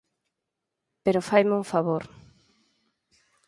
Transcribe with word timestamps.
Pero 1.03 1.25
faime 1.29 1.53
un 1.61 1.65
favor. 1.73 2.03